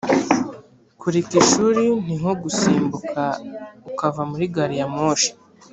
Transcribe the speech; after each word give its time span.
kureka 0.99 1.33
ishuri 1.41 1.83
ni 2.05 2.15
nko 2.19 2.33
gusimbuka 2.43 3.23
ukava 3.89 4.21
muri 4.31 4.45
gari 4.53 4.75
ya 4.79 4.87
moshi 4.95 5.31